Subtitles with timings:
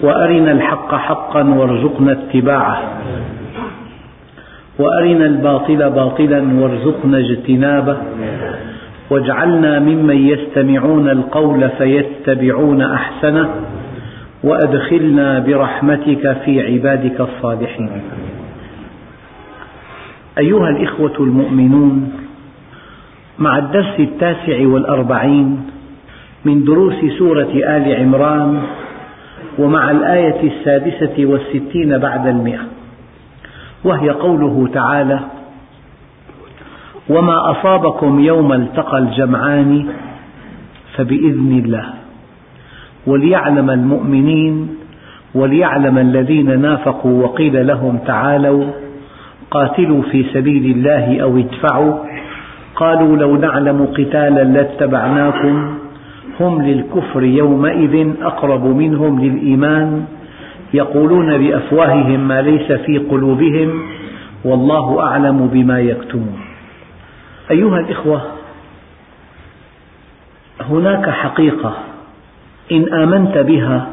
[0.00, 2.82] وأرنا الحق حقا وارزقنا اتباعه.
[4.78, 7.96] وأرنا الباطل باطلا وارزقنا اجتنابه.
[9.10, 13.50] واجعلنا ممن يستمعون القول فيتبعون أحسنه.
[14.44, 17.90] وأدخلنا برحمتك في عبادك الصالحين.
[20.38, 22.12] أيها الإخوة المؤمنون
[23.38, 25.66] مع الدرس التاسع والأربعين
[26.44, 28.62] من دروس سورة آل عمران
[29.58, 32.60] ومع الآية السادسة والستين بعد المئة.
[33.84, 35.20] وهي قوله تعالى
[37.08, 39.86] وما أصابكم يوم التقى الجمعان
[40.96, 41.84] فبإذن الله.
[43.06, 44.76] وليعلم المؤمنين
[45.34, 48.64] وليعلم الذين نافقوا وقيل لهم تعالوا
[49.50, 51.94] قاتلوا في سبيل الله أو ادفعوا.
[52.76, 55.78] قالوا لو نعلم قتالا لاتبعناكم
[56.40, 60.04] هم للكفر يومئذ أقرب منهم للإيمان
[60.74, 63.82] يقولون بأفواههم ما ليس في قلوبهم
[64.44, 66.40] والله أعلم بما يكتمون.
[67.50, 68.22] أيها الإخوة
[70.60, 71.76] هناك حقيقة
[72.72, 73.86] إن آمنت بها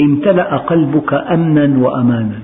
[0.00, 2.38] امتلأ قلبك أمنا وأمانا.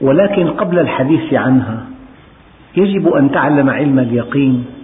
[0.00, 1.84] ولكن قبل الحديث عنها
[2.76, 4.75] يجب أن تعلم علم اليقين.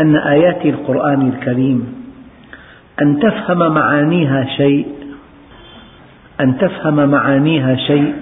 [0.00, 1.94] أن آيات القرآن الكريم
[3.02, 4.86] أن تفهم معانيها شيء
[6.40, 8.14] أن تفهم معانيها شيء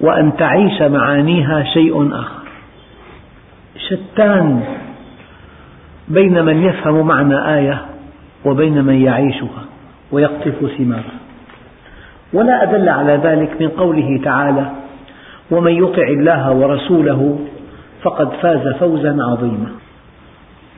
[0.00, 2.44] وأن تعيش معانيها شيء آخر.
[3.88, 4.60] شتان
[6.08, 7.84] بين من يفهم معنى آية
[8.44, 9.64] وبين من يعيشها
[10.12, 11.18] ويقطف ثمارها.
[12.32, 14.70] ولا أدل على ذلك من قوله تعالى
[15.50, 17.38] ومن يطع الله ورسوله
[18.02, 19.68] فقد فاز فوزا عظيما.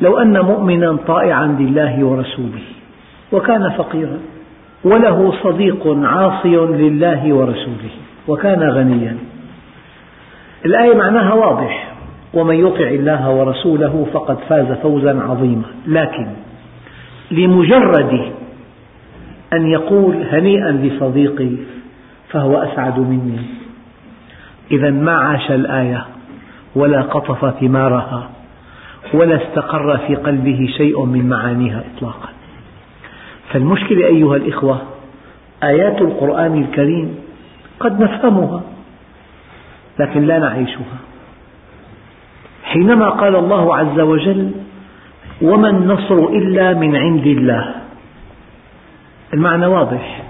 [0.00, 2.62] لو أن مؤمنا طائعا لله ورسوله
[3.32, 4.18] وكان فقيرا
[4.84, 7.90] وله صديق عاصي لله ورسوله
[8.28, 9.16] وكان غنيا.
[10.64, 11.92] الآية معناها واضح.
[12.34, 15.64] ومن يطع الله ورسوله فقد فاز فوزا عظيما.
[15.86, 16.26] لكن
[17.30, 18.32] لمجرد
[19.52, 21.50] أن يقول هنيئا لصديقي
[22.28, 23.38] فهو أسعد مني.
[24.70, 26.04] إذا ما عاش الآية
[26.74, 28.28] ولا قطف ثمارها.
[29.14, 32.28] ولا استقر في قلبه شيء من معانيها إطلاقا.
[33.52, 34.82] فالمشكلة أيها الإخوة
[35.62, 37.14] آيات القرآن الكريم
[37.80, 38.62] قد نفهمها
[39.98, 40.98] لكن لا نعيشها.
[42.64, 44.50] حينما قال الله عز وجل
[45.42, 47.74] وما النصر إلا من عند الله.
[49.34, 50.22] المعنى واضح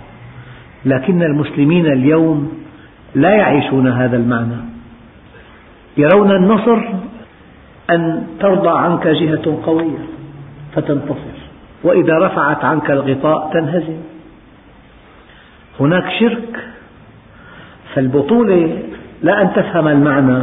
[0.85, 2.53] لكن المسلمين اليوم
[3.15, 4.57] لا يعيشون هذا المعنى.
[5.97, 6.79] يرون النصر
[7.91, 9.99] أن ترضى عنك جهة قوية
[10.75, 11.37] فتنتصر.
[11.85, 14.01] وإذا رفعت عنك الغطاء تنهزم.
[15.81, 16.69] هناك شرك
[17.95, 18.83] فالبطولة
[19.23, 20.43] لا أن تفهم المعنى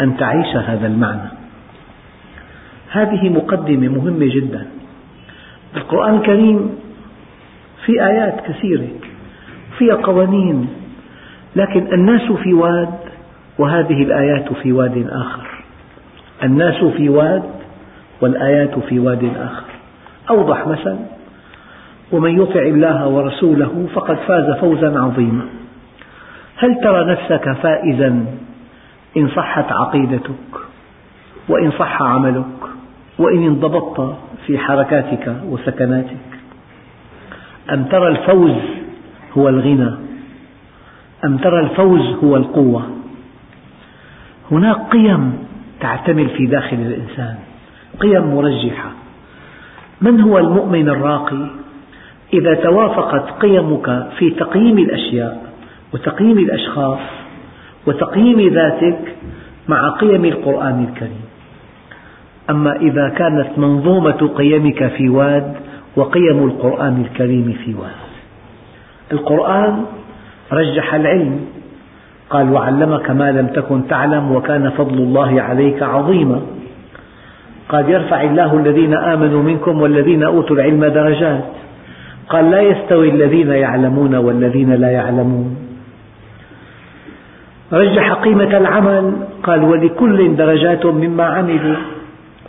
[0.00, 1.30] أن تعيش هذا المعنى.
[2.90, 4.66] هذه مقدمة مهمة جدا.
[5.76, 6.70] القرآن الكريم
[7.84, 8.88] في آيات كثيرة
[9.78, 10.68] فيها قوانين
[11.56, 12.98] لكن الناس في واد
[13.58, 15.55] وهذه الآيات في واد آخر.
[16.42, 17.42] الناس في واد
[18.20, 19.64] والآيات في واد آخر.
[20.30, 20.96] أوضح مثل
[22.12, 25.46] ومن يطع الله ورسوله فقد فاز فوزا عظيما.
[26.56, 28.26] هل ترى نفسك فائزا؟
[29.16, 30.54] إن صحت عقيدتك
[31.48, 32.44] وإن صح عملك
[33.18, 36.16] وإن انضبطت في حركاتك وسكناتك.
[37.72, 38.56] أم ترى الفوز
[39.38, 39.90] هو الغنى؟
[41.24, 42.82] أم ترى الفوز هو القوة؟
[44.50, 45.45] هناك قيم
[45.80, 47.34] تعتمل في داخل الإنسان.
[48.00, 48.90] قيم مرجحة.
[50.00, 51.46] من هو المؤمن الراقي؟
[52.34, 55.52] إذا توافقت قيمك في تقييم الأشياء
[55.94, 56.98] وتقييم الأشخاص
[57.86, 59.14] وتقييم ذاتك
[59.68, 61.24] مع قيم القرآن الكريم.
[62.50, 65.54] أما إذا كانت منظومة قيمك في واد
[65.96, 68.06] وقيم القرآن الكريم في واد.
[69.12, 69.84] القرآن
[70.52, 71.40] رجح العلم
[72.30, 76.40] قال وعلمك ما لم تكن تعلم وكان فضل الله عليك عظيما.
[77.68, 81.44] قال يرفع الله الذين آمنوا منكم والذين أوتوا العلم درجات.
[82.28, 85.56] قال لا يستوي الذين يعلمون والذين لا يعلمون.
[87.72, 89.12] رجح قيمة العمل.
[89.42, 91.76] قال ولكل درجات مما عملوا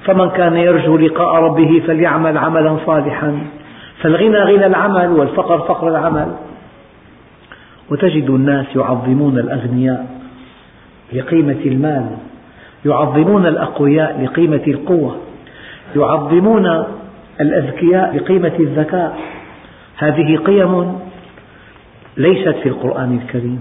[0.06, 3.40] فمن كان يرجو لقاء ربه فليعمل عملا صالحا.
[4.02, 6.28] فالغنى غنى العمل والفقر فقر العمل.
[7.92, 10.08] وتجد الناس يعظمون الأغنياء
[11.14, 12.10] لقيمة المال
[12.86, 15.16] يعظمون الأقوياء لقيمة القوة
[15.96, 16.84] يعظمون
[17.42, 19.18] الأذكياء لقيمة الذكاء.
[19.98, 21.00] هذه قيم
[22.18, 23.60] ليست في القرآن الكريم.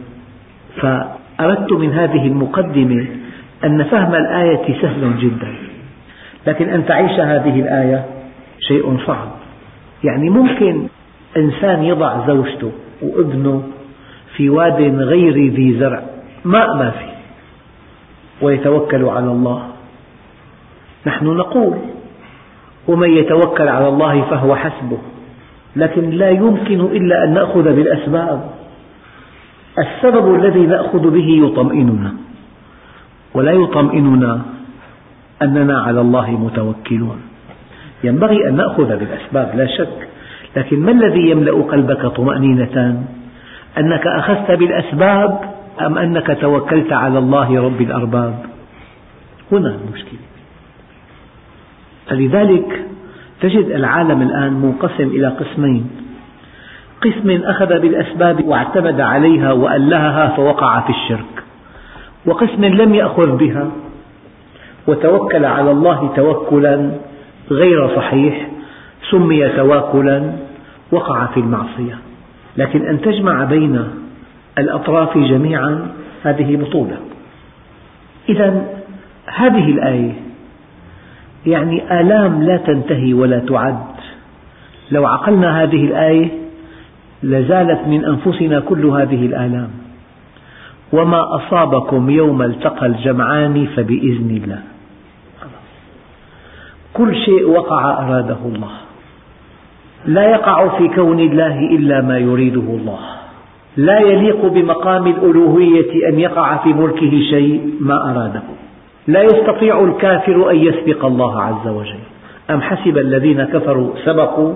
[0.77, 3.07] فأردت من هذه المقدمة
[3.65, 5.55] أن فهم الآية سهل جدا
[6.47, 8.05] لكن أن تعيش هذه الآية
[8.61, 9.29] شيء صعب.
[10.05, 10.89] يعني ممكن
[11.37, 13.63] إنسان يضع زوجته وابنه
[14.37, 16.03] في واد غير ذي زرع.
[16.45, 17.07] ماء ما في.
[18.43, 19.69] ويتوكل على الله.
[21.07, 21.77] نحن نقول
[22.89, 24.99] ومن يتوكل على الله فهو حسبه.
[25.77, 28.51] لكن لا يمكن إلا أن نأخذ بالأسباب.
[29.79, 32.13] السبب الذي نأخذ به يطمئننا.
[33.35, 34.41] ولا يطمئننا
[35.43, 37.21] أننا على الله متوكلون.
[38.05, 40.09] ينبغي أن نأخذ بالأسباب لا شك.
[40.57, 43.05] لكن ما الذي يملأ قلبك طمأنينة
[43.79, 45.41] أنك أخذت بالأسباب
[45.81, 48.35] أم أنك توكلت على الله رب الأرباب؟
[49.53, 50.19] هنا المشكلة.
[52.07, 52.85] فلذلك
[53.41, 55.91] تجد العالم الآن منقسم إلى قسمين.
[57.03, 61.43] قسم أخذ بالأسباب واعتمد عليها وألهها فوقع في الشرك.
[62.27, 63.71] وقسم لم يأخذ بها.
[64.87, 66.91] وتوكل على الله توكلا
[67.51, 68.47] غير صحيح
[69.11, 70.33] سمي تواكلا
[70.93, 71.99] وقع في المعصية.
[72.57, 73.85] لكن أن تجمع بين
[74.59, 75.89] الأطراف جميعا
[76.23, 76.97] هذه بطولة.
[78.29, 78.67] إذا
[79.27, 80.13] هذه الآية
[81.47, 83.87] يعني آلام لا تنتهي ولا تعد.
[84.91, 86.29] لو عقلنا هذه الآية
[87.23, 89.71] لزالت من أنفسنا كل هذه الآلام.
[90.93, 94.63] وما أصابكم يوم التقى الجمعان فبإذن الله.
[96.95, 98.86] كل شيء وقع أراده الله.
[100.07, 102.99] لا يقع في كون الله إلا ما يريده الله.
[103.77, 108.43] لا يليق بمقام الألوهية أن يقع في ملكه شيء ما أراده.
[109.07, 111.99] لا يستطيع الكافر أن يسبق الله عز وجل.
[112.51, 114.55] أم حسب الذين كفروا سبقوا؟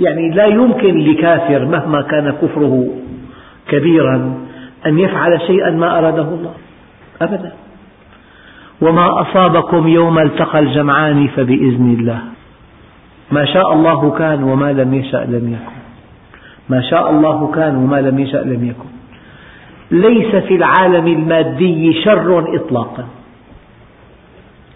[0.00, 2.86] يعني لا يمكن لكافر مهما كان كفره
[3.68, 4.34] كبيرا
[4.86, 6.54] أن يفعل شيئا ما أراده الله.
[7.22, 7.52] أبدا.
[8.80, 12.18] وما أصابكم يوم التقى الجمعان فبإذن الله.
[13.30, 15.80] ما شاء الله كان وما لم يشأ لم يكن.
[16.68, 18.90] ما شاء الله كان وما لم يشأ لم يكن.
[19.90, 23.04] ليس في العالم المادي شر إطلاقا.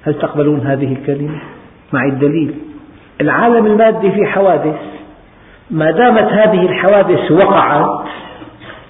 [0.03, 1.39] هل تقبلون هذه الكلمة؟
[1.93, 2.55] مع الدليل.
[3.21, 4.77] العالم المادي في حوادث
[5.71, 8.07] ما دامت هذه الحوادث وقعت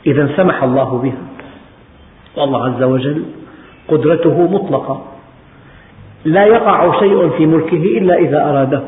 [0.06, 1.22] إذا سمح الله بها.
[2.36, 3.24] والله عز وجل
[3.88, 5.02] قدرته مطلقة.
[6.24, 8.82] لا يقع شيء في ملكه إلا إذا أراده.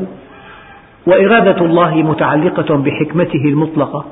[1.06, 4.04] وإرادة الله متعلقة بحكمته المطلقة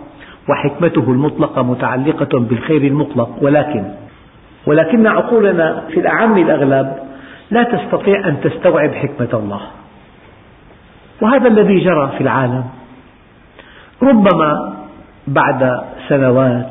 [0.48, 3.30] وحكمته المطلقة متعلقة بالخير المطلق.
[3.40, 3.84] ولكن
[4.66, 6.96] ولكن عقولنا في الأعم الأغلب
[7.50, 9.60] لا تستطيع أن تستوعب حكمة الله.
[11.22, 12.64] وهذا الذي جرى في العالم.
[14.02, 14.74] ربما
[15.26, 16.70] بعد سنوات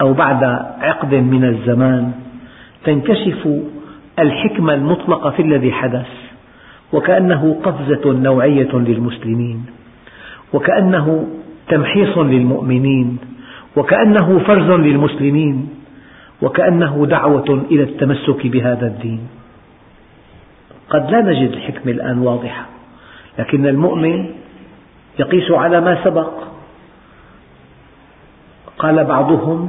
[0.00, 0.44] أو بعد
[0.80, 2.12] عقد من الزمان
[2.84, 3.48] تنكشف
[4.18, 6.08] الحكمة المطلقة في الذي حدث.
[6.92, 9.66] وكأنه قفزة نوعية للمسلمين
[10.52, 11.26] وكأنه
[11.68, 13.18] تمحيص للمؤمنين
[13.76, 15.68] وكأنه فرز للمسلمين
[16.42, 19.28] وكأنه دعوة إلى التمسك بهذا الدين.
[20.90, 22.66] قد لا نجد الحكمة الآن واضحة
[23.38, 24.26] لكن المؤمن
[25.18, 26.32] يقيس على ما سبق.
[28.78, 29.68] قال بعضهم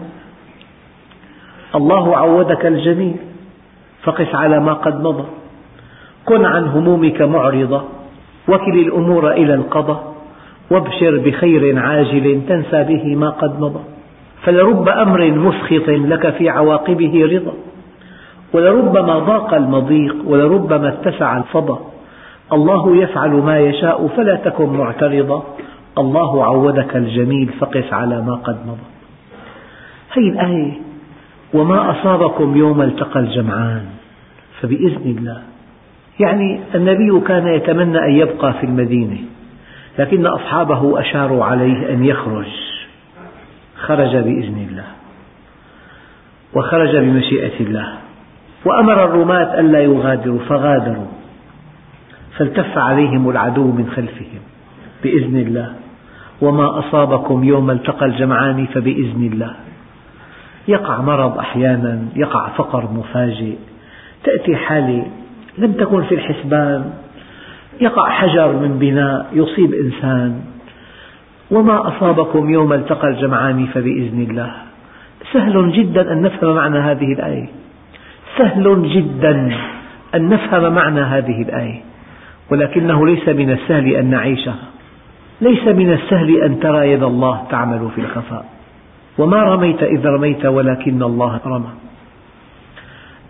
[1.75, 3.15] الله عودك الجميل
[4.03, 5.42] فقس على ما قد مضى.
[6.25, 7.83] كن عن همومك معرضة
[8.49, 10.13] وكل الأمور إلى القضاء
[10.71, 13.79] وابشر بخير عاجل تنسى به ما قد مضى.
[14.43, 17.53] فلرب أمر مسخط لك في عواقبه رضا.
[18.53, 21.79] ولربما ضاق المضيق ولربما اتسع الفضا
[22.53, 25.43] الله يفعل ما يشاء فلا تكن معترضا.
[25.97, 28.87] الله عودك الجميل فقس على ما قد مضى.
[30.17, 30.71] هذه الآية
[31.53, 33.85] وما أصابكم يوم التقى الجمعان
[34.61, 35.52] فبإذن الله.
[36.19, 39.17] يعني النبي كان يتمنى أن يبقى في المدينة
[39.99, 42.47] لكن أصحابه أشاروا عليه أن يخرج.
[43.75, 44.85] خرج بإذن الله.
[46.53, 47.93] وخرج بمشيئة الله.
[48.65, 51.07] وأمر الرماة ألا يغادروا فغادروا.
[52.37, 54.41] فالتف عليهم العدو من خلفهم
[55.03, 55.73] بإذن الله.
[56.41, 59.55] وما أصابكم يوم التقى الجمعان فبإذن الله.
[60.67, 63.55] يقع مرض أحيانا يقع فقر مفاجئ.
[64.23, 65.05] تأتي حالة
[65.57, 66.93] لم تكن في الحسبان.
[67.81, 70.41] يقع حجر من بناء يصيب إنسان.
[71.51, 74.53] وما أصابكم يوم التقى الجمعان فبإذن الله.
[75.33, 77.47] سهل جدا أن نفهم معنى هذه الآية.
[78.37, 79.57] سهل جدا
[80.15, 81.81] أن نفهم معنى هذه الآية.
[82.51, 84.55] ولكنه ليس من السهل أن نعيشها.
[85.41, 88.45] ليس من السهل أن ترى يد الله تعمل في الخفاء.
[89.17, 91.69] وما رميت إذ رميت ولكن الله رمى.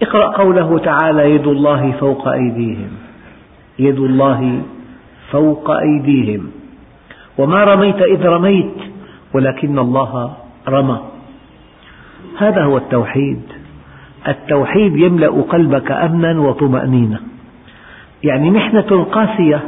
[0.04, 2.90] اقرأ قوله تعالى يد الله فوق أيديهم.
[3.80, 4.62] يد الله
[5.32, 6.52] فوق أيديهم.
[7.38, 8.76] وما رميت إذ رميت
[9.34, 10.34] ولكن الله
[10.68, 11.00] رمى.
[12.38, 13.42] هذا هو التوحيد.
[14.28, 17.20] التوحيد يملأ قلبك أمنا وطمأنينة.
[18.24, 19.62] يعني محنة قاسية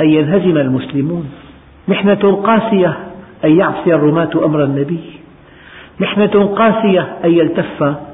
[0.00, 1.30] أن ينهزم المسلمون.
[1.88, 2.96] محنة قاسية
[3.44, 5.00] أن يعصي الرماة أمر النبي.
[6.00, 8.09] محنة قاسية أن يلتف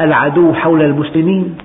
[0.00, 1.58] العدو حول المسلمين.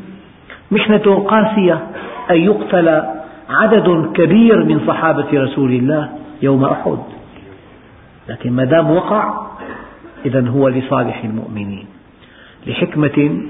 [0.71, 1.87] محنة قاسية
[2.31, 3.01] أن يقتل
[3.49, 6.09] عدد كبير من صحابة رسول الله
[6.41, 6.97] يوم أحد.
[8.29, 9.47] لكن ما دام وقع
[10.25, 11.85] إذا هو لصالح المؤمنين
[12.67, 13.41] لحكمة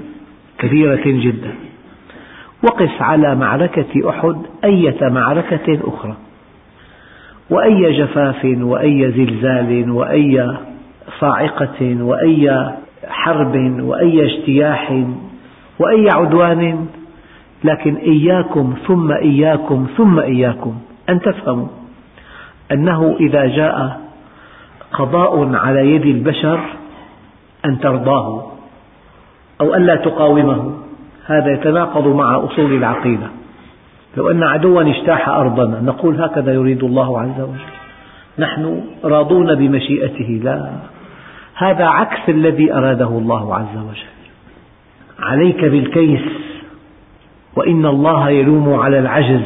[0.58, 1.54] كبيرة جدا.
[2.62, 6.16] وقس على معركة أحد أية معركة أخرى.
[7.50, 10.56] وأي جفاف وأي زلزال وأي
[11.20, 12.74] صاعقة وأي
[13.10, 15.04] حرب وأي اجتياح
[15.78, 16.86] وأي عدوان
[17.64, 20.74] لكن إياكم ثم إياكم ثم إياكم
[21.08, 21.68] أن تفهموا
[22.72, 24.00] أنه إذا جاء
[24.92, 26.60] قضاء على يد البشر
[27.64, 28.52] أن ترضاه
[29.60, 30.72] أو ألا تقاومه.
[31.26, 33.26] هذا يتناقض مع أصول العقيدة.
[34.16, 37.60] لو أن عدوا اجتاح أرضنا نقول هكذا يريد الله عز وجل.
[38.38, 40.70] نحن راضون بمشيئته لا.
[41.58, 44.18] هذا عكس الذي أراده الله عز وجل.
[45.18, 46.20] عليك بالكيس
[47.56, 49.44] وإن الله يلوم على العجز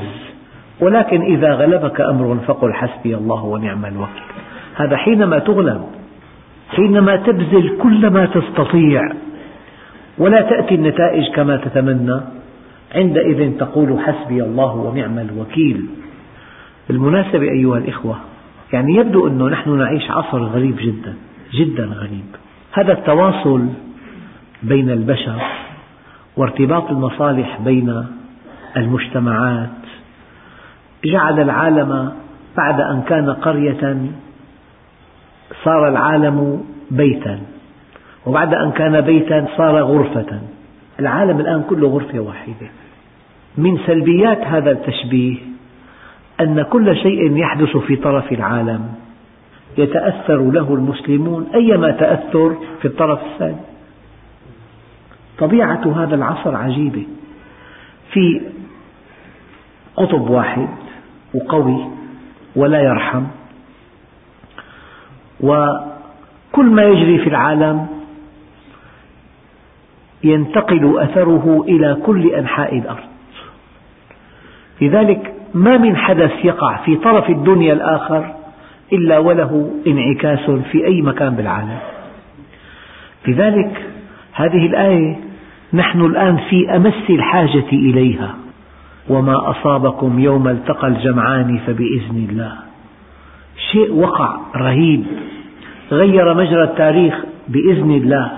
[0.81, 4.23] ولكن إذا غلبك أمر فقل حسبي الله ونعم الوكيل.
[4.75, 5.85] هذا حينما تغلب
[6.71, 9.13] حينما تبذل كل ما تستطيع
[10.19, 12.21] ولا تأتي النتائج كما تتمنى
[12.95, 15.87] عندئذ تقول حسبي الله ونعم الوكيل.
[16.89, 18.17] بالمناسبة أيها الإخوة
[18.73, 21.15] يعني يبدو أنه نحن نعيش عصر غريب جدا.
[21.55, 22.25] جدا غريب.
[22.73, 23.67] هذا التواصل
[24.63, 25.43] بين البشر
[26.37, 28.05] وارتباط المصالح بين
[28.77, 29.69] المجتمعات
[31.05, 32.13] جعل العالم
[32.57, 34.11] بعد أن كان قرية
[35.65, 37.41] صار العالم بيتا
[38.27, 40.41] وبعد أن كان بيتا صار غرفة.
[41.01, 42.69] العالم الآن كله غرفة واحدة.
[43.59, 45.37] من سلبيات هذا التشبيه
[46.41, 49.02] أن كل شيء يحدث في طرف العالم.
[49.79, 53.61] يتأثر له المسلمون أيما تأثر في الطرف الثاني.
[55.39, 57.07] طبيعة هذا العصر عجيبة.
[58.13, 58.41] في
[59.97, 60.69] قطب واحد
[61.35, 61.87] وقوي
[62.57, 63.25] ولا يرحم
[65.41, 67.87] وكل ما يجري في العالم
[70.25, 73.05] ينتقل أثره إلى كل أنحاء الأرض.
[74.81, 78.35] لذلك ما من حدث يقع في طرف الدنيا الآخر
[78.93, 81.79] إلا وله انعكاس في أي مكان بالعالم.
[83.29, 83.83] لذلك
[84.33, 85.17] هذه الآية
[85.75, 88.35] نحن الآن في أمس الحاجة إليها.
[89.09, 92.53] وما أصابكم يوم التقى الجمعان فبإذن الله.
[93.73, 95.05] شيء وقع رهيب.
[95.93, 97.15] غير مجرى التاريخ
[97.49, 98.31] بإذن الله.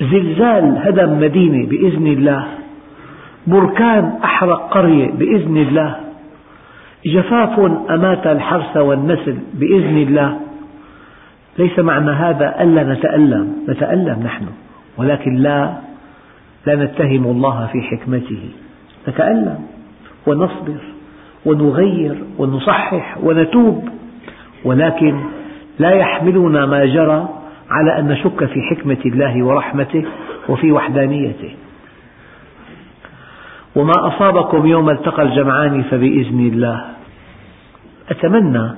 [0.00, 2.46] زلزال هدم مدينة بإذن الله.
[3.46, 6.07] بركان أحرق قرية بإذن الله.
[7.06, 10.40] جفاف أمات الحرث والنسل بإذن الله.
[11.58, 14.46] ليس معنى هذا ألا نتألم نتألم نحن
[14.98, 15.72] ولكن لا
[16.66, 18.50] لا نتهم الله في حكمته.
[19.08, 19.58] نتألم
[20.26, 20.80] ونصبر
[21.46, 23.88] ونغير ونصحح ونتوب
[24.64, 25.20] ولكن
[25.78, 27.28] لا يحملنا ما جرى
[27.70, 30.04] على أن نشك في حكمة الله ورحمته
[30.48, 31.50] وفي وحدانيته.
[33.78, 36.84] وما أصابكم يوم التقى الجمعان فبإذن الله.
[38.10, 38.70] أتمنى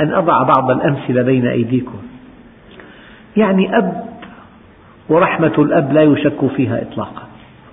[0.00, 1.98] أن أضع بعض الأمثلة بين أيديكم.
[3.36, 4.06] يعني أب
[5.08, 7.22] ورحمة الأب لا يشك فيها إطلاقا.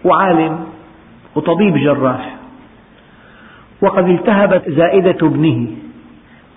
[0.06, 0.66] وعالم
[1.36, 2.36] وطبيب جراح.
[3.82, 5.68] وقد التهبت زائدة ابنه.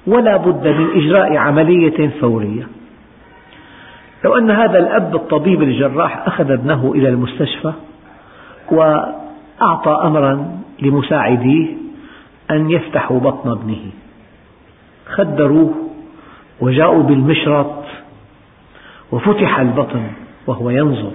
[0.06, 2.68] ولا بد من إجراء عملية فورية.
[4.24, 7.72] لو أن هذا الأب الطبيب الجراح أخذ ابنه إلى المستشفى
[9.60, 11.66] وأعطى أمرا لمساعديه
[12.50, 13.90] أن يفتحوا بطن ابنه.
[15.06, 15.75] خدروه
[16.60, 17.84] وجاءوا بالمشرط
[19.12, 20.06] وفتح البطن
[20.46, 21.12] وهو ينظر.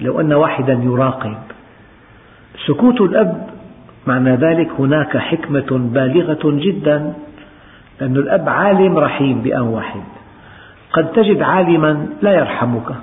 [0.00, 1.36] لو أن واحدا يراقب.
[2.66, 3.50] سكوت الأب
[4.06, 7.14] معنى ذلك هناك حكمة بالغة جدا
[8.00, 10.02] لأن الأب عالم رحيم بآن واحد.
[10.92, 12.94] قد تجد عالما لا يرحمك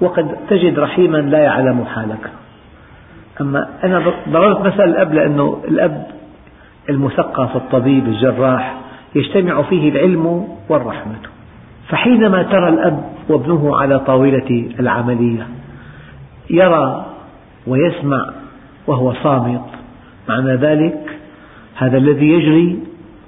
[0.00, 2.30] وقد تجد رحيما لا يعلم حالك.
[3.40, 6.06] أما أنا ضربت مثل الأب لأنه الأب
[6.88, 8.74] المثقف الطبيب الجراح
[9.14, 11.18] يجتمع فيه العلم والرحمة.
[11.88, 15.46] فحينما ترى الأب وابنه على طاولة العملية
[16.50, 17.06] يرى
[17.66, 18.30] ويسمع
[18.86, 19.64] وهو صامت
[20.28, 21.18] معنى ذلك
[21.74, 22.78] هذا الذي يجري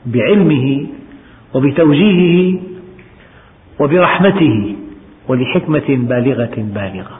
[0.06, 0.86] بعلمه
[1.54, 2.60] وبتوجيهه
[3.80, 4.76] وبرحمته
[5.28, 7.19] ولحكمة بالغة بالغة.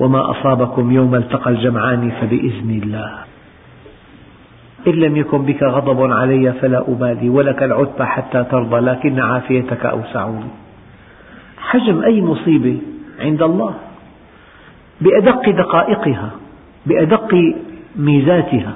[0.00, 3.18] وما أصابكم يوم التقى الجمعان فبإذن الله.
[4.86, 10.28] إن لم يكن بك غضب علي فلا أبالي ولك العتبى حتى ترضى لكن عافيتك أوسع
[10.28, 10.50] لي
[11.58, 12.78] حجم أي مصيبة
[13.20, 13.74] عند الله.
[15.00, 16.30] بأدق دقائقها
[16.86, 17.54] بأدق
[17.96, 18.74] ميزاتها.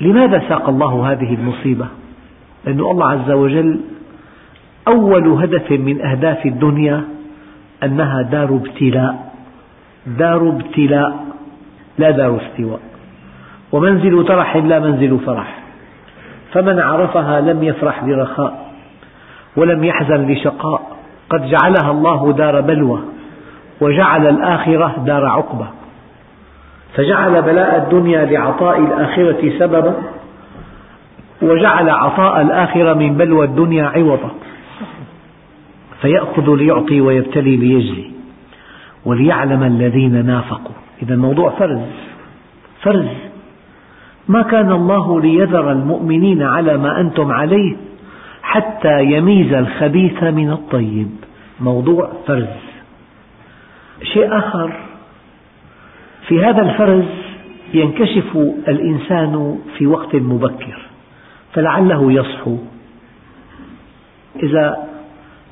[0.00, 1.86] لماذا ساق الله هذه المصيبة؟
[2.64, 3.80] لأن الله عز وجل
[4.88, 7.04] أول هدف من أهداف الدنيا
[7.82, 9.31] أنها دار ابتلاء.
[10.06, 11.24] دار ابتلاء
[11.98, 12.80] لا دار استواء.
[13.72, 15.58] ومنزل ترح لا منزل فرح.
[16.52, 18.72] فمن عرفها لم يفرح لرخاء
[19.56, 20.96] ولم يحزن لشقاء.
[21.30, 23.00] قد جعلها الله دار بلوى
[23.80, 25.66] وجعل الآخرة دار عقبة
[26.94, 29.94] فجعل بلاء الدنيا لعطاء الآخرة سببا
[31.42, 34.30] وجعل عطاء الآخرة من بلوى الدنيا عوضا.
[36.00, 38.11] فيأخذ ليعطي ويبتلي ليجزي.
[39.04, 40.74] وليعلم الذين نافقوا.
[41.02, 41.80] إذا الموضوع فرز.
[42.82, 43.08] فرز.
[44.28, 47.76] ما كان الله ليذر المؤمنين على ما أنتم عليه
[48.42, 51.10] حتى يميز الخبيث من الطيب.
[51.60, 52.46] موضوع فرز.
[54.02, 54.72] شيء آخر.
[56.28, 57.04] في هذا الفرز
[57.74, 58.36] ينكشف
[58.68, 60.78] الإنسان في وقت مبكر.
[61.52, 62.56] فلعله يصحو.
[64.42, 64.88] إذا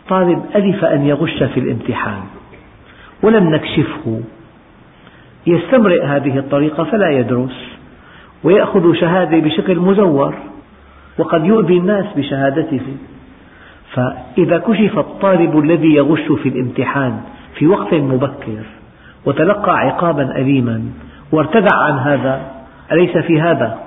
[0.09, 2.23] طالب ألف أن يغش في الامتحان.
[3.23, 4.21] ولم نكشفه.
[5.47, 7.71] يستمرئ هذه الطريقة فلا يدرس
[8.45, 10.35] ويأخذ شهادة بشكل مزور
[11.19, 12.97] وقد يؤذي الناس بشهادته.
[13.93, 17.21] فإذا كشف الطالب الذي يغش في الامتحان
[17.55, 18.63] في وقت مبكر
[19.27, 20.83] وتلقى عقابا أليما
[21.33, 22.41] وارتدع عن هذا
[22.93, 23.79] أليس في هذا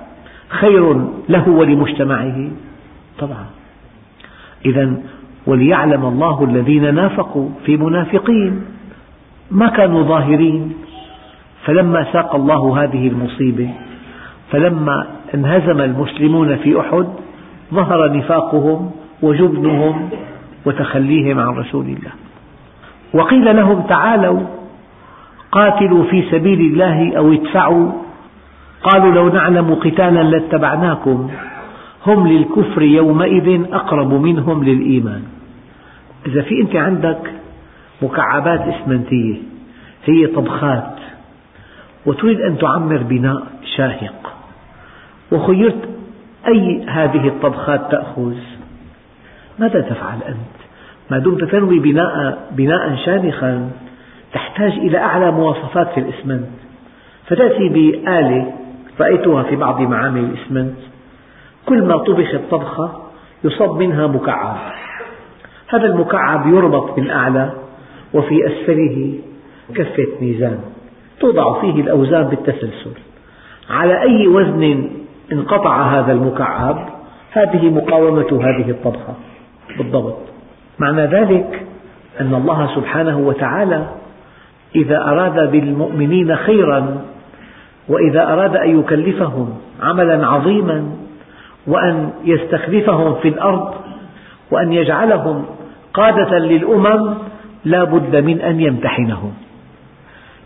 [0.48, 2.50] خير له ولمجتمعه؟
[3.18, 3.46] طبعا.
[4.66, 4.92] إذا
[5.46, 8.64] وليعلم الله الذين نافقوا في منافقين.
[9.50, 10.72] ما كانوا ظاهرين.
[11.64, 13.70] فلما ساق الله هذه المصيبة
[14.50, 17.06] فلما انهزم المسلمون في أحد
[17.74, 18.90] ظهر نفاقهم
[19.22, 20.10] وجبنهم
[20.66, 22.12] وتخليهم عن رسول الله.
[23.14, 24.40] وقيل لهم تعالوا
[25.52, 27.92] قاتلوا في سبيل الله أو ادفعوا.
[28.82, 31.30] قالوا لو نعلم قتالا لاتبعناكم.
[32.06, 35.22] هم للكفر يومئذ أقرب منهم للإيمان.
[36.26, 37.32] إذا في أنت عندك
[38.02, 39.36] مكعبات إسمنتية
[40.04, 40.94] هي طبخات
[42.06, 44.32] وتريد أن تعمر بناء شاهق.
[45.32, 45.88] وخيرت
[46.48, 48.34] أي هذه الطبخات تأخذ؟
[49.58, 50.54] ماذا تفعل أنت؟
[51.10, 53.70] ما دمت تنوي بناء, بناء شامخا
[54.32, 56.48] تحتاج إلى أعلى مواصفات في الإسمنت.
[57.26, 58.52] فتأتي بآلة
[59.00, 60.76] رأيتها في بعض معامل الإسمنت.
[61.66, 63.02] كل ما طبخت طبخة
[63.44, 64.56] يصب منها مكعب.
[65.68, 67.50] هذا المكعب يربط من أعلى
[68.14, 69.14] وفي أسفله
[69.74, 70.58] كفة ميزان.
[71.20, 72.92] توضع فيه الأوزان بالتسلسل.
[73.70, 74.90] على أي وزن
[75.32, 76.88] انقطع هذا المكعب؟
[77.32, 79.14] هذه مقاومة هذه الطبخة.
[79.78, 80.18] بالضبط.
[80.78, 81.66] معنى ذلك
[82.20, 83.86] أن الله سبحانه وتعالى
[84.76, 87.04] إذا أراد بالمؤمنين خيرا
[87.88, 90.86] وإذا أراد أن يكلفهم عملا عظيما
[91.66, 93.74] وأن يستخلفهم في الأرض
[94.50, 95.44] وأن يجعلهم
[95.94, 97.14] قادة للأمم
[97.64, 99.32] لا بد من أن يمتحنهم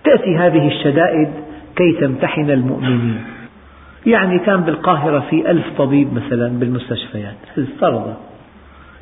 [0.04, 1.28] تأتي هذه الشدائد
[1.76, 3.24] كي تمتحن المؤمنين.
[4.06, 7.36] يعني كان بالقاهرة في ألف طبيب مثلا بالمستشفيات.
[7.58, 8.14] افترض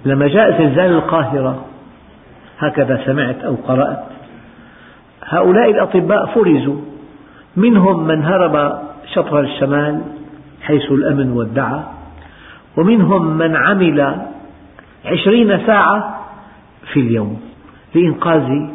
[0.05, 1.65] لما جاء زلزال القاهرة
[2.59, 4.05] هكذا سمعت أو قرأت
[5.25, 6.81] هؤلاء الأطباء فرزوا.
[7.57, 8.83] منهم من هرب
[9.15, 10.03] شطر الشمال
[10.63, 11.93] حيث الأمن والدعة
[12.77, 14.17] ومنهم من عمل
[15.05, 16.21] عشرين ساعة
[16.93, 17.41] في اليوم.
[17.97, 18.69] لإنقاذ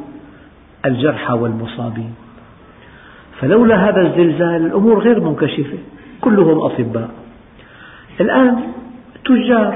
[0.85, 2.13] الجرحى والمصابين.
[3.39, 5.77] فلولا هذا الزلزال الأمور غير منكشفة
[6.21, 7.09] كلهم أطباء.
[8.21, 8.59] الآن
[9.25, 9.75] تجار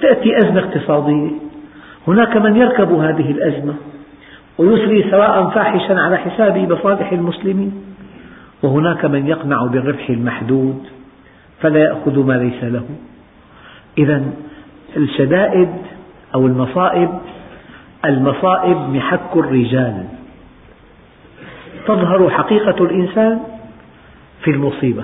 [0.00, 1.30] تأتي أزمة اقتصادية.
[2.08, 3.74] هناك من يركب هذه الأزمة
[4.58, 7.82] ويسري سواء فاحشا على حساب مصالح المسلمين.
[8.62, 10.82] وهناك من يقنع بالربح المحدود
[11.60, 12.84] فلا يأخذ ما ليس له.
[13.98, 14.22] إذا
[14.96, 15.68] الشدائد
[16.34, 17.10] أو المصائب
[18.06, 20.04] المصائب محك الرجال.
[21.86, 23.40] تظهر حقيقة الإنسان
[24.42, 25.02] في المصيبة.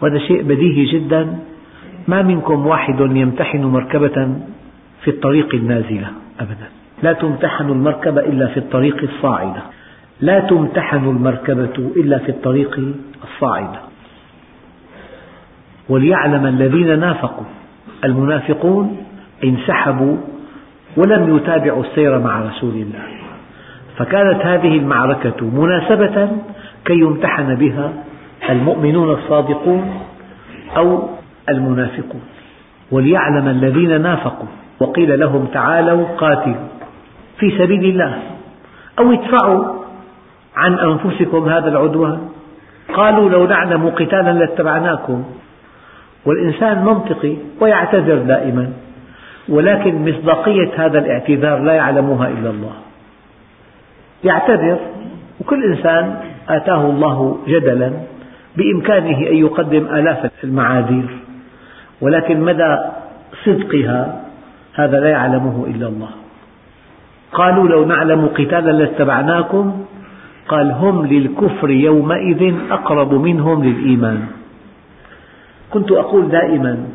[0.00, 1.38] وهذا شيء بديهي جدا.
[2.08, 4.36] ما منكم واحد يمتحن مركبة
[5.02, 6.06] في الطريق النازلة؟
[6.40, 6.68] أبدا.
[7.02, 9.62] لا تمتحن المركبة إلا في الطريق الصاعدة.
[10.20, 12.80] لا تمتحن المركبة إلا في الطريق
[13.24, 13.78] الصاعدة.
[15.88, 17.44] وليعلم الذين نافقوا
[18.04, 18.96] المنافقون
[19.44, 20.16] انسحبوا
[20.96, 23.02] ولم يتابعوا السير مع رسول الله.
[23.96, 26.28] فكانت هذه المعركة مناسبة
[26.84, 27.92] كي يمتحن بها
[28.50, 30.00] المؤمنون الصادقون
[30.76, 31.08] أو
[31.48, 32.22] المنافقون.
[32.90, 34.48] وليعلم الذين نافقوا
[34.80, 36.68] وقيل لهم تعالوا قاتلوا
[37.38, 38.18] في سبيل الله.
[38.98, 39.64] أو ادفعوا
[40.56, 42.18] عن أنفسكم هذا العدوان.
[42.94, 45.24] قالوا لو نعلم قتالا لاتبعناكم.
[46.26, 48.72] والإنسان منطقي ويعتذر دائما.
[49.48, 52.72] ولكن مصداقية هذا الاعتذار لا يعلمها إلا الله.
[54.24, 54.78] يعتذر
[55.40, 57.92] وكل إنسان آتاه الله جدلا
[58.56, 61.08] بإمكانه أن يقدم آلاف المعاذير
[62.00, 62.78] ولكن مدى
[63.44, 64.22] صدقها
[64.74, 66.10] هذا لا يعلمه إلا الله.
[67.32, 69.84] قالوا لو نعلم قتالا لاتبعناكم
[70.48, 74.26] قال هم للكفر يومئذ أقرب منهم للإيمان.
[75.70, 76.86] كنت أقول دائما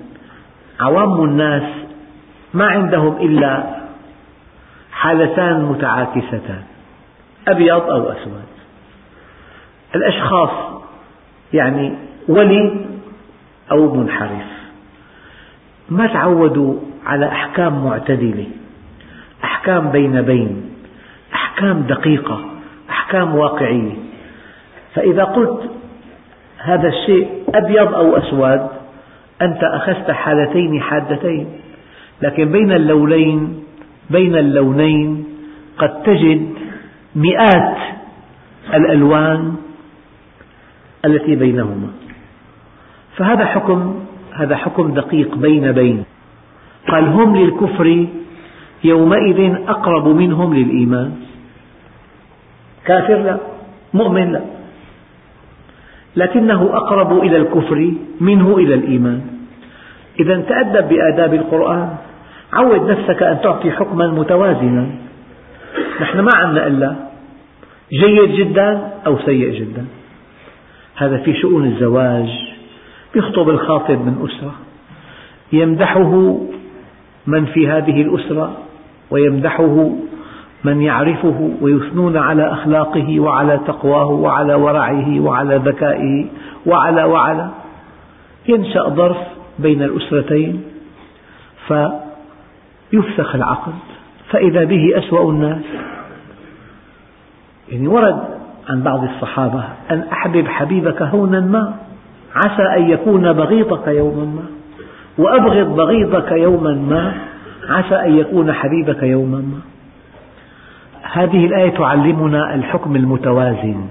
[0.80, 1.64] عوام الناس
[2.54, 3.64] ما عندهم إلا
[4.92, 6.64] حالتان متعاكستان
[7.48, 8.44] أبيض أو أسود.
[9.96, 10.50] الأشخاص
[11.54, 11.94] يعني
[12.28, 12.86] ولي
[13.72, 14.58] أو منحرف.
[15.90, 18.48] ما تعودوا على أحكام معتدلة
[19.44, 20.72] أحكام بين بين
[21.34, 22.42] أحكام دقيقة
[22.90, 23.94] أحكام واقعية.
[24.96, 25.72] فإذا قلت
[26.58, 28.68] هذا الشيء أبيض أو أسود
[29.42, 31.62] أنت أخذت حالتين حادتين.
[32.22, 33.64] لكن بين اللونين
[34.10, 35.26] بين اللونين
[35.78, 36.50] قد تجد
[37.16, 37.78] مئات
[38.74, 39.56] الألوان
[41.06, 41.90] التي بينهما.
[43.18, 44.00] فهذا حكم
[44.34, 46.04] هذا حكم دقيق بين بين.
[46.88, 48.08] قال هم للكفر
[48.84, 51.12] يومئذ أقرب منهم للإيمان.
[52.86, 53.38] كافر لا
[53.94, 54.42] مؤمن لا.
[56.16, 59.22] لكنه أقرب إلى الكفر منه إلى الإيمان.
[60.20, 61.98] إذا تأدب بآداب القرآن.
[62.54, 64.88] عود نفسك أن تعطي حكما متوازنا.
[66.02, 66.96] نحن ما عندنا إلا
[67.92, 69.86] جيد جدا أو سيء جدا.
[70.96, 72.30] هذا في شؤون الزواج
[73.16, 74.54] يخطب الخاطب من أسرة
[75.52, 76.38] يمدحه
[77.28, 78.58] من في هذه الأسرة
[79.12, 79.92] ويمدحه
[80.64, 86.26] من يعرفه ويثنون على أخلاقه وعلى تقواه وعلى ورعه وعلى ذكائه
[86.66, 87.50] وعلى وعلى.
[88.48, 89.18] ينشأ ظرف
[89.60, 90.64] بين الأسرتين
[92.92, 93.74] فيفسخ العقد
[94.30, 95.64] فإذا به أسوأ الناس.
[97.70, 98.20] يعني ورد
[98.70, 101.74] عن بعض الصحابة أن أحبب حبيبك هونا ما
[102.36, 104.46] عسى أن يكون بغيضك يوما ما.
[105.18, 107.14] وأبغض بغيضك يوما ما
[107.70, 109.60] عسى أن يكون حبيبك يوما ما.
[111.02, 113.88] هذه الآية تعلمنا الحكم المتوازن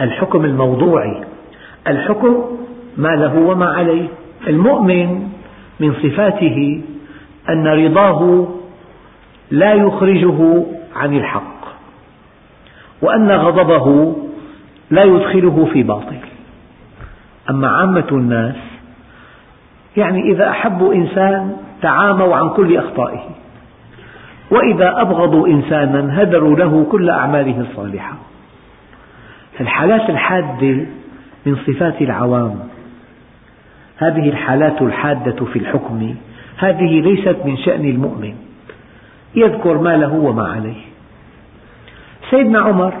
[0.00, 1.24] الحكم الموضوعي
[1.86, 2.44] الحكم
[2.96, 4.08] ما له وما عليه.
[4.48, 5.28] المؤمن
[5.80, 6.82] من صفاته
[7.48, 8.48] أن رضاه
[9.50, 10.64] لا يخرجه
[10.96, 11.58] عن الحق
[13.02, 14.16] وأن غضبه
[14.90, 16.18] لا يدخله في باطل.
[17.50, 18.56] أما عامة الناس
[19.96, 23.20] يعني إذا أحبوا إنسان تعاموا عن كل أخطائه
[24.50, 28.14] وإذا أبغضوا إنسانا هدروا له كل أعماله الصالحة.
[29.60, 30.86] الحالات الحادة
[31.46, 32.58] من صفات العوام
[33.98, 36.14] هذه الحالات الحادة في الحكم
[36.58, 38.34] هذه ليست من شأن المؤمن.
[39.34, 40.82] يذكر ما له وما عليه.
[42.30, 42.94] سيدنا عمر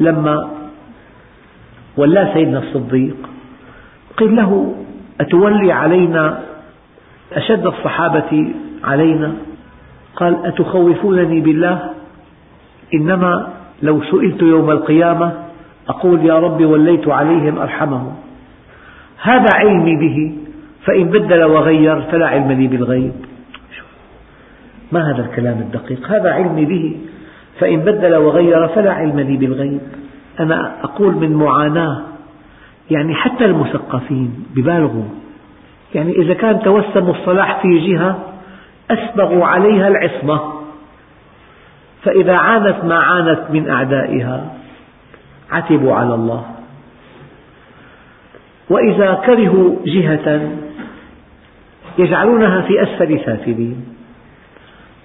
[0.00, 0.50] لما
[1.96, 3.16] ولى سيدنا الصديق
[4.16, 4.74] قيل له
[5.20, 6.42] أتولي علينا؟
[7.32, 8.52] أشد الصحابة
[8.84, 9.32] علينا؟
[10.16, 11.90] قال أتخوفونني بالله؟
[12.94, 13.48] إنما
[13.82, 15.32] لو سئلت يوم القيامة
[15.88, 18.14] أقول يا رب وليت عليهم أرحمهم.
[19.22, 20.36] هذا علمي به.
[20.86, 23.12] فإن بدل وغير فلا علم لي بالغيب.
[24.92, 26.96] ما هذا الكلام الدقيق؟ هذا علمي به.
[27.60, 29.80] فإن بدل وغير فلا علم لي بالغيب.
[30.40, 32.02] أنا أقول من معاناة
[32.90, 35.08] يعني حتى المثقفين ببالغوا.
[35.94, 38.18] يعني إذا كان توسم الصلاح في جهة
[38.90, 40.40] أسبغوا عليها العصمة.
[42.02, 44.54] فإذا عانت ما عانت من أعدائها
[45.50, 46.44] عتبوا على الله.
[48.70, 50.50] وإذا كرهوا جهة
[51.98, 53.84] يجعلونها في أسفل سافلين.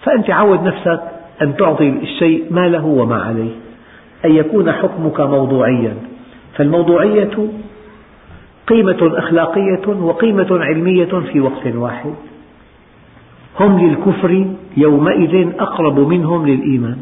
[0.04, 1.02] فأنت عود نفسك
[1.42, 3.52] أن تعطي الشيء ما له وما عليه
[4.26, 5.94] أن يكون حكمك موضوعيا.
[6.56, 7.50] فالموضوعية
[8.68, 12.14] قيمة أخلاقية وقيمة علمية في وقت واحد.
[13.60, 14.46] هم للكفر
[14.78, 16.98] يومئذ أقرب منهم للإيمان.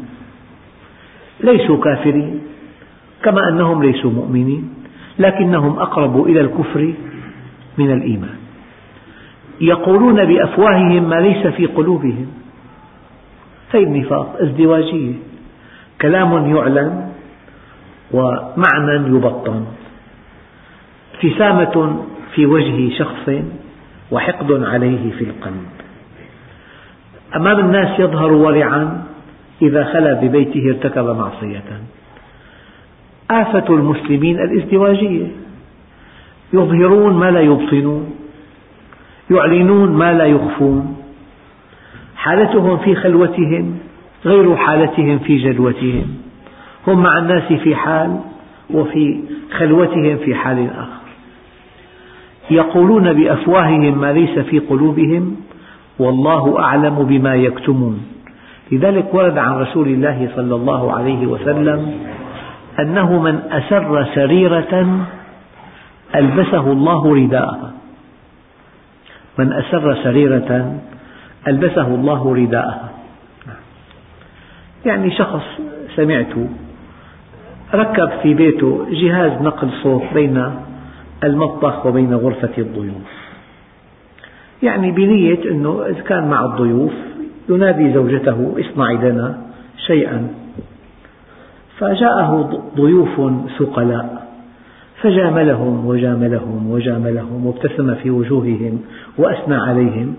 [1.40, 2.40] ليسوا كافرين
[3.22, 4.74] كما أنهم ليسوا مؤمنين
[5.18, 6.92] لكنهم أقرب إلى الكفر
[7.78, 8.43] من الإيمان.
[9.60, 12.26] يقولون بأفواههم ما ليس في قلوبهم.
[13.74, 15.12] هذه النفاق ازدواجية
[16.00, 17.08] كلام يعلن
[18.12, 19.64] ومعنى يبطن.
[21.14, 23.30] ابتسامة في وجه شخص
[24.10, 25.66] وحقد عليه في القلب.
[27.36, 29.02] أمام الناس يظهر ورعا
[29.62, 31.62] إذا خلا ببيته ارتكب معصية.
[33.30, 35.26] آفة المسلمين الازدواجية.
[36.52, 38.23] يظهرون ما لا يبطنون.
[39.30, 40.96] يعلنون ما لا يخفون.
[42.16, 43.78] حالتهم في خلوتهم
[44.24, 46.04] غير حالتهم في جلوتهم
[46.86, 48.20] هم مع الناس في حال
[48.70, 49.20] وفي
[49.52, 51.04] خلوتهم في حال آخر.
[52.50, 55.36] يقولون بأفواههم ما ليس في قلوبهم
[55.98, 58.06] والله أعلم بما يكتمون.
[58.72, 61.94] لذلك ورد عن رسول الله صلى الله عليه وسلم
[62.80, 65.06] أنه من أسر سريرة
[66.14, 67.72] ألبسه الله رداءها
[69.38, 70.80] من أسر سريرة
[71.48, 72.90] ألبسه الله رداءها
[74.86, 75.42] يعني شخص
[75.96, 76.34] سمعت
[77.74, 80.50] ركب في بيته جهاز نقل صوت بين
[81.24, 83.24] المطبخ وبين غرفة الضيوف.
[84.62, 86.92] يعني بنية أنه إذا كان مع الضيوف
[87.48, 89.38] ينادي زوجته اصنعي لنا
[89.86, 90.28] شيئا.
[91.78, 94.24] فجاءه ضيوف ثقلاء
[95.02, 98.80] فجاملهم وجاملهم وجاملهم وابتسم في وجوههم
[99.18, 100.16] وأثنى عليهم.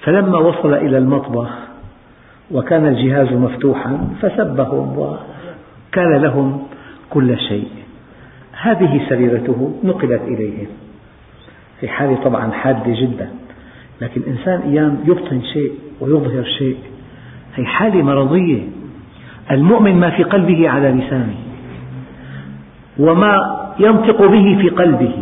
[0.00, 1.48] فلما وصل إلى المطبخ
[2.50, 6.62] وكان الجهاز مفتوحا فسبهم وكان لهم
[7.10, 7.68] كل شيء.
[8.62, 10.66] هذه سريرته نقلت إليهم.
[11.80, 13.28] في حالة طبعا حادة جدا.
[14.00, 16.76] لكن الإنسان أيام يبطن شيء ويظهر شيء.
[17.54, 18.62] هي حالة مرضية.
[19.50, 21.34] المؤمن ما في قلبه على لسانه.
[22.98, 23.36] وما
[23.78, 25.14] ينطق به في قلبه.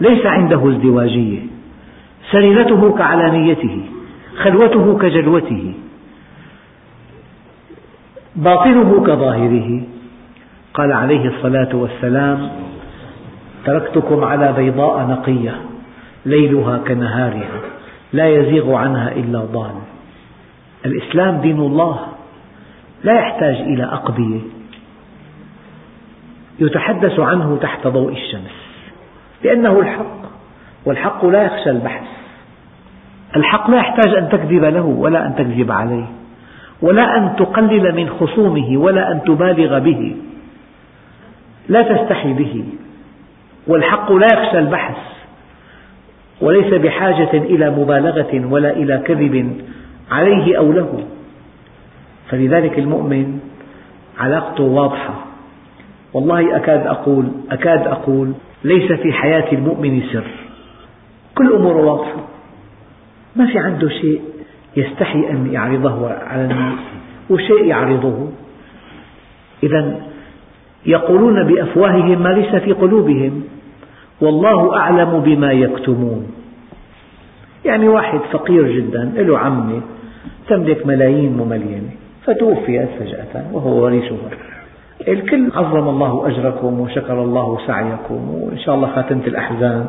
[0.00, 1.53] ليس عنده ازدواجية.
[2.30, 3.80] سريرته كعلانيته
[4.36, 5.74] خلوته كجلوته.
[8.36, 9.82] باطنه كظاهره.
[10.74, 12.50] قال عليه الصلاة والسلام
[13.64, 15.60] تركتكم على بيضاء نقية
[16.26, 17.60] ليلها كنهارها
[18.12, 19.74] لا يزيغ عنها إلا ضال.
[20.86, 22.00] الإسلام دين الله
[23.04, 24.40] لا يحتاج إلى أقبية
[26.58, 28.56] يتحدث عنه تحت ضوء الشمس
[29.44, 30.16] لأنه الحق
[30.84, 32.13] والحق لا يخشى البحث.
[33.36, 36.04] الحق لا يحتاج أن تكذب له ولا أن تكذب عليه
[36.82, 40.16] ولا أن تقلل من خصومه ولا أن تبالغ به
[41.68, 42.64] لا تستحي به
[43.66, 44.96] والحق لا يخشى البحث
[46.40, 49.56] وليس بحاجة إلى مبالغة ولا إلى كذب
[50.10, 51.04] عليه أو له.
[52.30, 53.38] فلذلك المؤمن
[54.18, 55.14] علاقته واضحة.
[56.12, 58.32] والله أكاد أقول أكاد أقول
[58.64, 60.24] ليس في حياة المؤمن سر.
[61.34, 62.33] كل أموره واضحة.
[63.36, 64.20] ما في عنده شيء
[64.76, 66.78] يستحي أن يعرضه على الناس
[67.30, 68.28] وشيء يعرضه.
[69.62, 70.00] إذا
[70.86, 73.44] يقولون بأفواههم ما ليس في قلوبهم
[74.20, 76.26] والله أعلم بما يكتمون.
[77.64, 79.80] يعني واحد فقير جدا له عمة
[80.48, 81.90] تملك ملايين مملينة
[82.24, 84.30] فتوفيت فجأة وهو وريثها
[85.08, 89.88] الكل عظم الله أجركم وشكر الله سعيكم وإن شاء الله خاتمة الأحزان.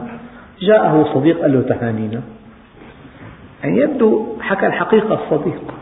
[0.62, 2.21] جاءه صديق قال له تهانينا.
[3.63, 5.73] يعني يبدو حكى الحقيقة الصديق.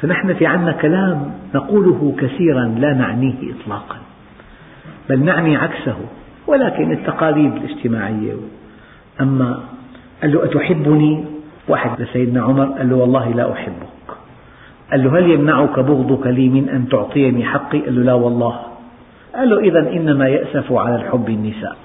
[0.00, 3.96] فنحن في عنا كلام نقوله كثيرا لا نعنيه إطلاقا
[5.08, 5.96] بل نعني عكسه
[6.46, 8.34] ولكن التقاليد الاجتماعية.
[9.20, 9.60] أما
[10.22, 11.24] قال له أتحبني؟
[11.68, 14.16] واحد لسيدنا عمر قال له والله لا أحبك.
[14.90, 18.60] قال له هل يمنعك بغضك لي من أن تعطيني حقي؟ قال له لا والله.
[19.34, 21.76] قال له إذا إنما يأسف على الحب النساء.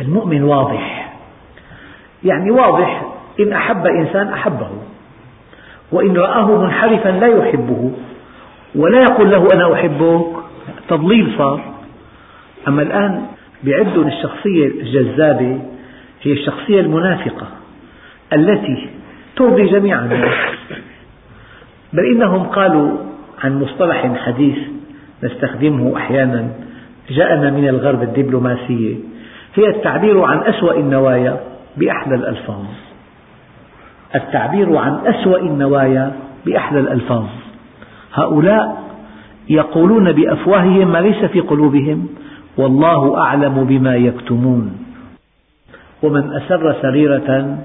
[0.00, 1.12] المؤمن واضح.
[2.24, 4.68] يعني واضح إن أحب إنسان أحبه
[5.92, 7.92] وإن رآه منحرفا لا يحبه
[8.74, 10.26] ولا يقول له أنا أحبك.
[10.88, 11.60] تضليل صار.
[12.68, 13.26] أما الآن
[13.62, 15.60] بيعدوا الشخصية الجذابة
[16.22, 17.46] هي الشخصية المنافقة
[18.32, 18.88] التي
[19.36, 20.34] ترضي جميع الناس
[21.92, 22.98] بل إنهم قالوا
[23.44, 24.58] عن مصطلح حديث
[25.22, 26.48] نستخدمه أحيانا
[27.10, 28.94] جاءنا من الغرب الدبلوماسية
[29.54, 31.40] هي التعبير عن أسوأ النوايا
[31.76, 32.64] بأحلى الألفاظ.
[34.16, 36.12] التعبير عن أسوأ النوايا
[36.46, 37.24] بأحلى الألفاظ.
[38.14, 38.82] هؤلاء
[39.48, 42.08] يقولون بأفواههم ما ليس في قلوبهم
[42.56, 44.78] والله أعلم بما يكتمون.
[46.02, 47.58] ومن أسر سريرة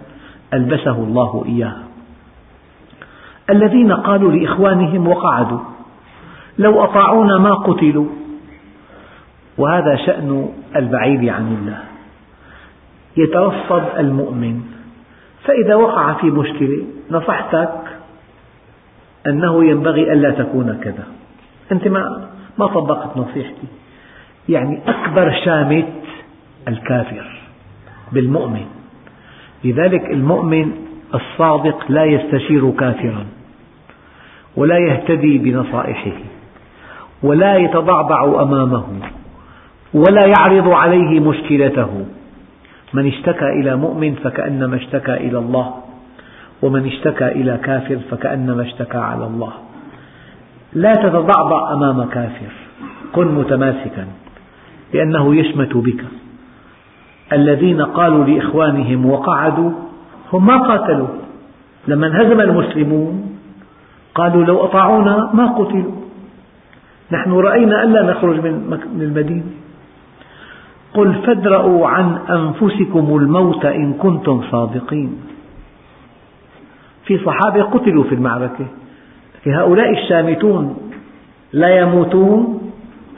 [0.54, 1.84] ألبسه الله إياها
[3.50, 5.60] الذين قالوا لإخوانهم وقعدوا
[6.58, 8.08] لو أطاعونا ما قتلوا.
[9.58, 11.78] وهذا شأن البعيد عن الله.
[13.18, 14.62] يترفض المؤمن.
[15.44, 17.82] فإذا وقع في مشكلة نصحتك
[19.28, 21.04] أنه ينبغي ألا تكون كذا.
[21.72, 22.28] أنت ما
[22.58, 23.68] ما طبقت نصيحتي.
[24.50, 25.88] يعني أكبر شامت
[26.68, 27.26] الكافر
[28.12, 28.66] بالمؤمن.
[29.64, 30.72] لذلك المؤمن
[31.14, 33.26] الصادق لا يستشير كافرا
[34.56, 36.18] ولا يهتدي بنصائحه
[37.24, 38.86] ولا يتضعضع أمامه
[39.94, 42.06] ولا يعرض عليه مشكلته.
[42.94, 45.74] من اشتكى إلى مؤمن فكأنما اشتكى إلى الله
[46.62, 49.54] ومن اشتكى إلى كافر فكأنما اشتكى على الله.
[50.74, 52.52] لا تتضعضع أمام كافر
[53.14, 54.08] كن متماسكا
[54.94, 56.06] لأنه يشمت بك.
[57.34, 59.72] الذين قالوا لإخوانهم وقعدوا
[60.34, 61.08] هم ما قاتلوا.
[61.88, 63.38] لما انهزم المسلمون
[64.16, 65.92] قالوا لو أطاعونا ما قتلوا.
[67.12, 69.61] نحن رأينا ألا نخرج من المدينة.
[70.94, 75.16] قل فادرءوا عن أنفسكم الموت إن كنتم صادقين.
[77.06, 78.66] في صحابة قتلوا في المعركة.
[79.48, 80.92] هؤلاء الشامتون
[81.54, 82.72] لا يموتون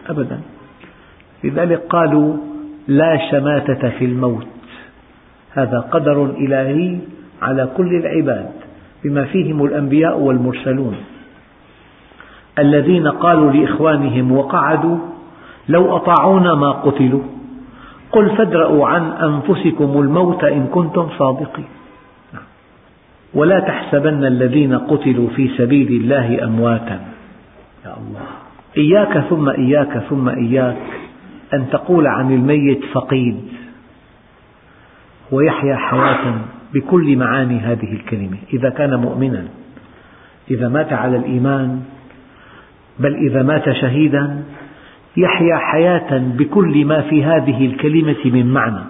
[0.10, 0.42] أبدا.
[1.44, 2.38] لذلك قالوا
[2.88, 4.48] لا شماتة في الموت.
[5.52, 6.98] هذا قدر إلهي
[7.42, 8.52] على كل العباد
[9.04, 10.96] بما فيهم الأنبياء والمرسلون.
[12.60, 14.98] الذين قالوا لإخوانهم وقعدوا
[15.70, 17.24] لو أطاعونا ما قتلوا.
[18.14, 21.66] قل فادرءوا عن أنفسكم الموت إن كنتم صادقين.
[23.34, 27.00] ولا تحسبن الذين قتلوا في سبيل الله أمواتا.
[27.86, 28.26] يا الله.
[28.78, 30.86] إياك ثم إياك ثم إياك
[31.54, 33.38] أن تقول عن الميت فقيد.
[35.32, 36.36] ويحيا حياة
[36.74, 38.38] بكل معاني هذه الكلمة.
[38.54, 39.46] إذا كان مؤمنا
[40.52, 41.82] إذا مات على الإيمان
[43.00, 44.44] بل إذا مات شهيدا
[45.18, 48.84] يحيا حياة بكل ما في هذه الكلمة من معنى.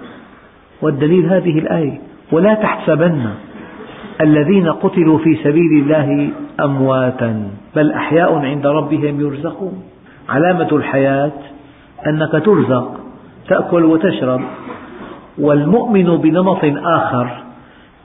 [0.81, 3.29] والدليل هذه الآية ولا تحسبن
[4.21, 9.83] الذين قتلوا في سبيل الله أمواتا بل أحياء عند ربهم يرزقون.
[10.29, 11.31] علامة الحياة
[12.07, 12.99] أنك ترزق
[13.47, 14.41] تأكل وتشرب
[15.38, 17.29] والمؤمن بنمط آخر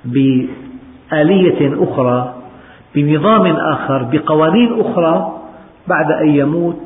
[0.05, 2.35] بآلية أخرى
[2.95, 5.33] بنظام آخر بقوانين أخرى
[5.89, 6.83] بعد أن يموت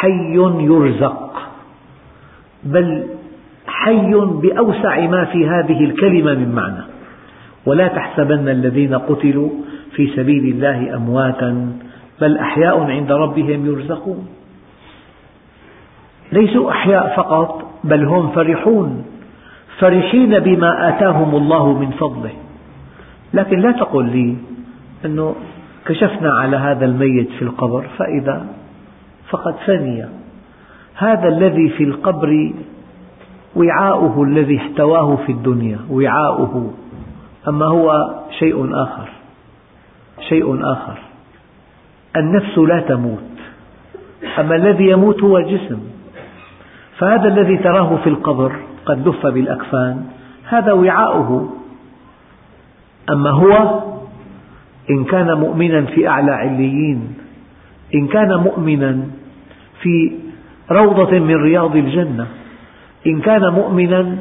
[0.00, 1.32] حي يرزق.
[2.64, 3.04] بل
[3.66, 6.84] حي بأوسع ما في هذه الكلمة من معنى.
[7.66, 9.50] ولا تحسبن الذين قتلوا
[9.92, 11.72] في سبيل الله أمواتا
[12.20, 14.26] بل أحياء عند ربهم يرزقون.
[16.32, 19.04] ليسوا أحياء فقط بل هم فرحون.
[19.78, 22.32] فرحين بما آتاهم الله من فضله.
[23.34, 24.36] لكن لا تقل لي
[25.04, 25.34] أنه
[25.86, 28.46] كشفنا على هذا الميت في القبر فإذا
[29.30, 30.04] فقد فني.
[30.94, 32.52] هذا الذي في القبر
[33.56, 36.74] وعاؤه الذي احتواه في الدنيا وعاؤه.
[37.48, 39.08] أما هو شيء آخر.
[40.28, 40.98] شيء آخر.
[42.16, 43.30] النفس لا تموت.
[44.38, 45.80] أما الذي يموت هو الجسم.
[46.98, 48.52] فهذا الذي تراه في القبر
[48.86, 50.04] قد لف بالأكفان
[50.48, 51.52] هذا وعاؤه.
[53.10, 53.80] أما هو
[54.90, 57.14] إن كان مؤمنا في أعلى عليين
[57.94, 59.00] إن كان مؤمنا
[59.82, 60.12] في
[60.70, 62.26] روضة من رياض الجنة.
[63.06, 64.16] إن كان مؤمنا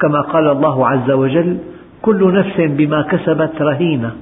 [0.00, 1.58] كما قال الله عز وجل
[2.02, 4.12] كل نفس بما كسبت رهينة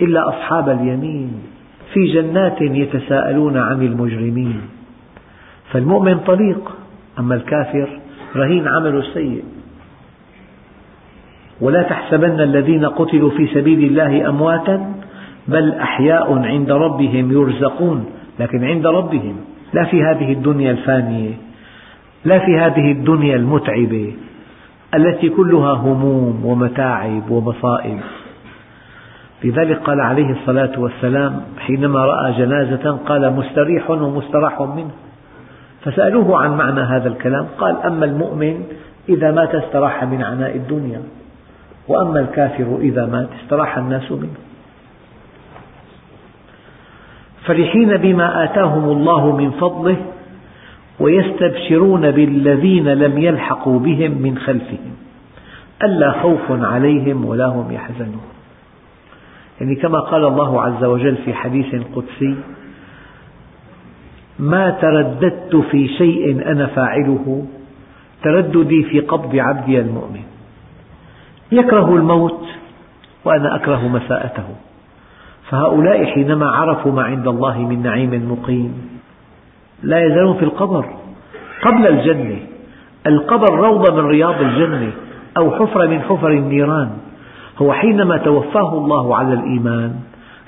[0.00, 1.32] إلا أصحاب اليمين
[1.92, 4.60] في جنات يتساءلون عن المجرمين.
[5.72, 6.72] فالمؤمن طليق
[7.18, 7.88] أما الكافر
[8.36, 9.44] رهين عمله السيء.
[11.60, 14.94] ولا تحسبن الذين قتلوا في سبيل الله أمواتا
[15.48, 18.04] بل أحياء عند ربهم يرزقون
[18.40, 19.36] لكن عند ربهم.
[19.74, 21.34] لا في هذه الدنيا الفانية
[22.24, 24.14] لا في هذه الدنيا المتعبة
[24.94, 28.00] التي كلها هموم ومتاعب ومصائب
[29.44, 34.90] لذلك قال عليه الصلاة والسلام حينما رأى جنازة قال مستريح ومستراح منه.
[35.84, 38.64] فسألوه عن معنى هذا الكلام قال أما المؤمن
[39.08, 41.02] إذا مات استراح من عناء الدنيا
[41.88, 44.53] وأما الكافر إذا مات استراح الناس منه.
[47.44, 49.96] فرحين بما آتاهم الله من فضله
[51.00, 54.94] ويستبشرون بالذين لم يلحقوا بهم من خلفهم.
[55.82, 58.22] ألا خوف عليهم ولا هم يحزنون.
[59.60, 62.34] يعني كما قال الله عز وجل في حديث قدسي
[64.38, 67.46] ما ترددت في شيء أنا فاعله
[68.22, 70.22] ترددي في قبض عبدي المؤمن.
[71.52, 72.44] يكره الموت
[73.24, 74.44] وأنا أكره مساءته.
[75.50, 78.72] فهؤلاء حينما عرفوا ما عند الله من نعيم مقيم
[79.82, 80.84] لا يزالون في القبر.
[81.62, 82.36] قبل الجنة
[83.06, 84.92] القبر روضة من رياض الجنة
[85.36, 86.90] أو حفرة من حفر النيران.
[87.58, 89.94] هو حينما توفاه الله على الإيمان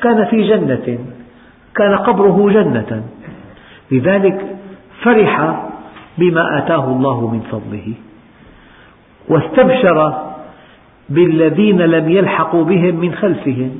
[0.02, 0.98] كان في جنة
[1.74, 3.02] كان قبره جنة.
[3.90, 4.56] لذلك
[5.02, 5.64] فرح
[6.18, 7.92] بما آتاه الله من فضله.
[9.28, 10.14] واستبشر
[11.08, 13.78] بالذين لم يلحقوا بهم من خلفهم.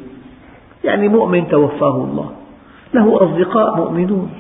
[0.86, 2.30] يعني مؤمن توفاه الله.
[2.94, 4.30] له أصدقاء مؤمنون.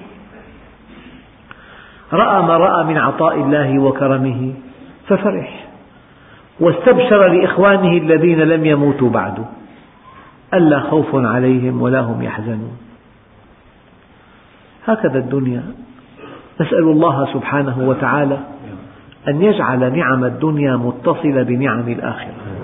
[2.12, 4.52] رأى ما رأى من عطاء الله وكرمه
[5.06, 5.66] ففرح.
[6.60, 9.44] واستبشر لإخوانه الذين لم يموتوا بعد.
[10.54, 12.78] ألا خوف عليهم ولا هم يحزنون.
[14.86, 15.62] هكذا الدنيا.
[16.60, 18.38] نسأل الله سبحانه وتعالى
[19.28, 22.55] أن يجعل نعم الدنيا متصلة بنعم الآخرة.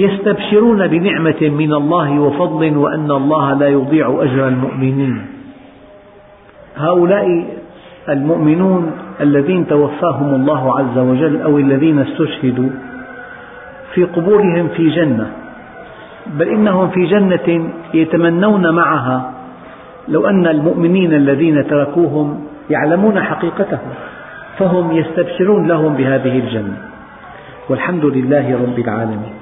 [0.00, 5.26] يستبشرون بنعمة من الله وفضل وأن الله لا يضيع أجر المؤمنين.
[6.76, 7.26] هؤلاء
[8.08, 8.90] المؤمنون
[9.20, 12.70] الذين توفاهم الله عز وجل أو الذين استشهدوا
[13.94, 15.26] في قبورهم في جنة
[16.26, 19.32] بل إنهم في جنة يتمنون معها
[20.08, 22.40] لو أن المؤمنين الذين تركوهم
[22.70, 23.90] يعلمون حقيقتهم
[24.58, 26.76] فهم يستبشرون لهم بهذه الجنة.
[27.68, 29.39] والحمد لله رب العالمين.